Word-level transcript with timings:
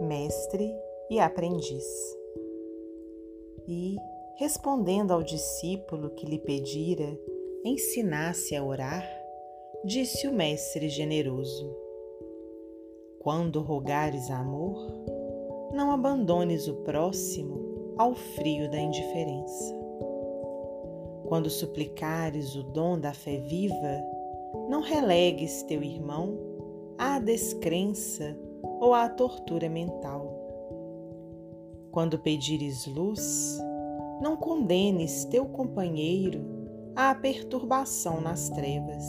mestre 0.00 0.74
e 1.10 1.18
aprendiz. 1.18 1.84
E, 3.68 3.96
respondendo 4.36 5.12
ao 5.12 5.22
discípulo 5.22 6.10
que 6.10 6.26
lhe 6.26 6.38
pedira 6.38 7.18
ensinasse 7.64 8.56
a 8.56 8.64
orar, 8.64 9.04
disse 9.84 10.26
o 10.26 10.32
mestre 10.32 10.88
generoso: 10.88 11.74
Quando 13.20 13.60
rogares 13.60 14.30
amor, 14.30 14.76
não 15.72 15.90
abandones 15.90 16.66
o 16.68 16.74
próximo 16.82 17.94
ao 17.96 18.14
frio 18.14 18.70
da 18.70 18.78
indiferença. 18.78 19.78
Quando 21.28 21.48
suplicares 21.48 22.56
o 22.56 22.62
dom 22.62 22.98
da 22.98 23.12
fé 23.12 23.38
viva, 23.38 24.02
não 24.68 24.80
relegues 24.80 25.62
teu 25.62 25.82
irmão 25.82 26.36
à 26.98 27.18
descrença 27.20 28.36
ou 28.80 28.94
à 28.94 29.08
tortura 29.08 29.68
mental. 29.68 30.26
Quando 31.92 32.18
pedires 32.18 32.86
luz, 32.86 33.60
não 34.20 34.36
condenes 34.36 35.24
teu 35.26 35.44
companheiro 35.44 36.40
à 36.96 37.14
perturbação 37.14 38.20
nas 38.20 38.48
trevas. 38.48 39.04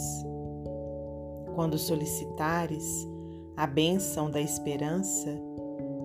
Quando 1.55 1.77
solicitares 1.77 3.07
a 3.55 3.65
bênção 3.65 4.29
da 4.29 4.41
esperança, 4.41 5.29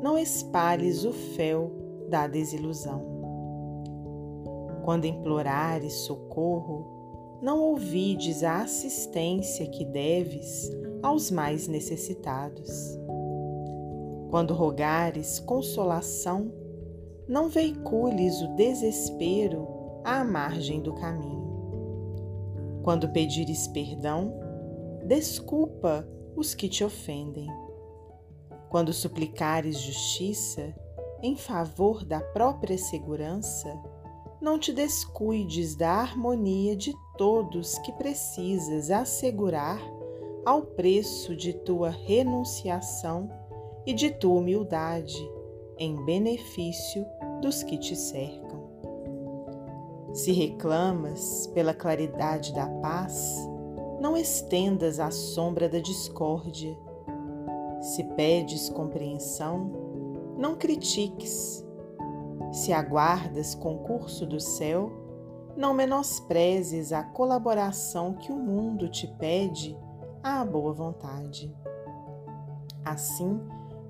não 0.02 0.16
espalhes 0.16 1.04
o 1.04 1.12
fel 1.12 1.72
da 2.08 2.26
desilusão. 2.26 3.04
Quando 4.84 5.06
implorares 5.06 5.92
socorro, 5.92 7.38
não 7.42 7.60
ouvides 7.60 8.44
a 8.44 8.62
assistência 8.62 9.66
que 9.66 9.84
deves 9.84 10.70
aos 11.02 11.30
mais 11.30 11.66
necessitados. 11.66 12.96
Quando 14.30 14.54
rogares 14.54 15.38
consolação, 15.38 16.52
não 17.28 17.48
veicules 17.48 18.40
o 18.40 18.54
desespero 18.54 19.66
à 20.04 20.24
margem 20.24 20.80
do 20.80 20.94
caminho. 20.94 21.46
Quando 22.82 23.08
pedires 23.08 23.66
perdão, 23.68 24.32
desculpa 25.04 26.08
os 26.36 26.54
que 26.54 26.68
te 26.68 26.84
ofendem. 26.84 27.48
Quando 28.68 28.92
suplicares 28.92 29.78
justiça 29.78 30.74
em 31.22 31.36
favor 31.36 32.04
da 32.04 32.20
própria 32.20 32.76
segurança, 32.76 33.72
não 34.40 34.58
te 34.58 34.72
descuides 34.72 35.74
da 35.74 35.90
harmonia 35.92 36.76
de 36.76 36.94
todos 37.16 37.78
que 37.78 37.92
precisas 37.92 38.90
assegurar 38.90 39.80
ao 40.44 40.62
preço 40.62 41.34
de 41.34 41.52
tua 41.52 41.90
renunciação 41.90 43.45
e 43.86 43.94
de 43.94 44.10
tua 44.10 44.40
humildade 44.40 45.16
em 45.78 46.04
benefício 46.04 47.06
dos 47.40 47.62
que 47.62 47.78
te 47.78 47.94
cercam. 47.94 48.66
Se 50.12 50.32
reclamas 50.32 51.46
pela 51.48 51.74
claridade 51.74 52.52
da 52.54 52.66
paz, 52.80 53.36
não 54.00 54.16
estendas 54.16 54.98
a 54.98 55.10
sombra 55.10 55.68
da 55.68 55.78
discórdia. 55.78 56.76
Se 57.80 58.02
pedes 58.02 58.68
compreensão, 58.68 59.70
não 60.36 60.56
critiques 60.56 61.64
se 62.52 62.72
aguardas 62.72 63.54
concurso 63.54 64.26
do 64.26 64.40
céu, 64.40 64.90
não 65.56 65.74
menosprezes 65.74 66.92
a 66.92 67.02
colaboração 67.02 68.14
que 68.14 68.32
o 68.32 68.36
mundo 68.36 68.88
te 68.88 69.06
pede 69.06 69.76
à 70.22 70.44
boa 70.44 70.72
vontade. 70.72 71.54
Assim 72.84 73.40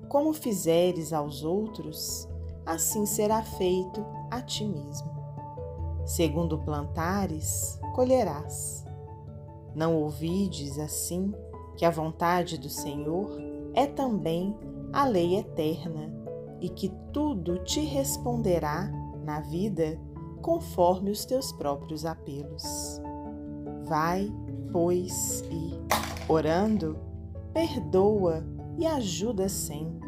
como 0.09 0.33
fizeres 0.33 1.13
aos 1.13 1.43
outros, 1.43 2.27
assim 2.65 3.05
será 3.05 3.41
feito 3.41 4.05
a 4.31 4.41
ti 4.41 4.65
mesmo. 4.65 5.15
Segundo 6.05 6.59
plantares, 6.59 7.79
colherás. 7.93 8.85
Não 9.75 9.95
ouvides 9.95 10.79
assim 10.79 11.33
que 11.75 11.85
a 11.85 11.89
vontade 11.89 12.57
do 12.57 12.69
Senhor 12.69 13.29
é 13.73 13.85
também 13.85 14.55
a 14.91 15.05
lei 15.05 15.35
eterna 15.37 16.11
e 16.59 16.69
que 16.69 16.89
tudo 17.11 17.59
te 17.59 17.81
responderá 17.81 18.89
na 19.23 19.41
vida 19.41 19.99
conforme 20.41 21.11
os 21.11 21.25
teus 21.25 21.51
próprios 21.51 22.05
apelos. 22.05 22.63
Vai, 23.85 24.31
pois, 24.71 25.43
e, 25.51 25.73
orando, 26.31 26.97
perdoa 27.53 28.43
e 28.77 28.85
ajuda 28.85 29.49
sempre. 29.49 30.07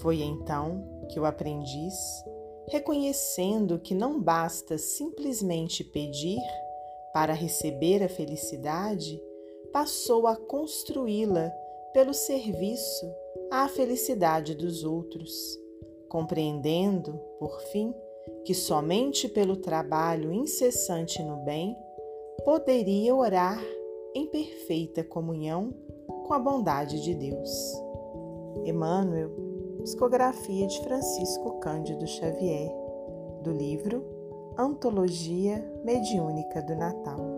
Foi 0.00 0.22
então 0.22 1.06
que 1.10 1.20
o 1.20 1.24
aprendiz, 1.24 1.94
reconhecendo 2.68 3.78
que 3.78 3.94
não 3.94 4.20
basta 4.20 4.78
simplesmente 4.78 5.84
pedir 5.84 6.40
para 7.12 7.32
receber 7.32 8.02
a 8.02 8.08
felicidade, 8.08 9.20
passou 9.72 10.26
a 10.26 10.36
construí-la 10.36 11.50
pelo 11.92 12.14
serviço 12.14 13.06
à 13.50 13.68
felicidade 13.68 14.54
dos 14.54 14.84
outros, 14.84 15.30
compreendendo, 16.08 17.20
por 17.38 17.60
fim, 17.72 17.92
que 18.44 18.54
somente 18.54 19.28
pelo 19.28 19.56
trabalho 19.56 20.32
incessante 20.32 21.22
no 21.22 21.44
bem 21.44 21.76
poderia 22.44 23.14
orar 23.14 23.60
em 24.14 24.26
perfeita 24.26 25.04
comunhão 25.04 25.74
com 26.30 26.34
a 26.34 26.38
bondade 26.38 27.02
de 27.02 27.12
Deus. 27.12 27.50
Emmanuel, 28.64 29.32
psicografia 29.82 30.64
de 30.64 30.80
Francisco 30.80 31.58
Cândido 31.58 32.06
Xavier, 32.06 32.70
do 33.42 33.50
livro 33.50 34.04
Antologia 34.56 35.60
Mediúnica 35.84 36.62
do 36.62 36.76
Natal. 36.76 37.29